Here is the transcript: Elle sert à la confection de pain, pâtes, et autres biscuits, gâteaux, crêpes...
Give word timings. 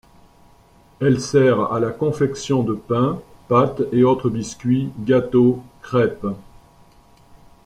Elle 0.99 1.21
sert 1.21 1.71
à 1.71 1.79
la 1.79 1.91
confection 1.91 2.63
de 2.63 2.73
pain, 2.73 3.21
pâtes, 3.47 3.83
et 3.91 4.03
autres 4.03 4.31
biscuits, 4.31 4.89
gâteaux, 4.97 5.61
crêpes... 5.83 6.25